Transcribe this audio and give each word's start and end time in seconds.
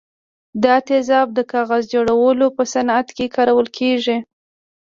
دا 0.63 0.75
تیزاب 0.87 1.27
د 1.33 1.39
کاغذ 1.53 1.83
جوړولو 1.93 2.45
په 2.57 2.63
صنعت 2.73 3.07
کې 3.17 3.25
کارول 3.35 3.67
کیږي. 3.77 4.17